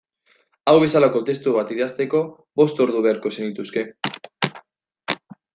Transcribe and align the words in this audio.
Hau 0.71 0.73
bezalako 0.83 1.21
testu 1.27 1.53
bat 1.57 1.73
idazteko 1.75 2.23
bost 2.63 2.83
ordu 2.87 3.05
beharko 3.09 3.33
zenituzke. 3.39 3.85